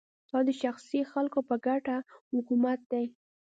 دا 0.31 0.39
د 0.47 0.49
شخصي 0.61 0.99
خلکو 1.11 1.39
په 1.49 1.55
ګټه 1.65 1.97
حکومت 2.33 2.79
دی 2.91 3.05